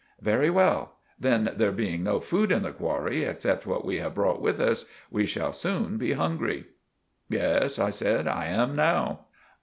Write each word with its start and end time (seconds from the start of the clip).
"Very 0.23 0.49
well. 0.49 0.95
Then, 1.19 1.53
there 1.57 1.71
being 1.71 2.01
no 2.03 2.19
food 2.19 2.51
in 2.51 2.63
the 2.63 2.71
qwarry 2.71 3.21
except 3.29 3.67
what 3.67 3.85
we 3.85 3.99
have 3.99 4.15
brort 4.15 4.41
with 4.41 4.59
us, 4.59 4.85
we 5.11 5.27
shall 5.27 5.53
soon 5.53 5.99
be 5.99 6.13
hungry." 6.13 6.65
"Yes," 7.29 7.77
I 7.77 7.91
said. 7.91 8.27
"I 8.27 8.47
am 8.47 8.75
now." 8.75 9.25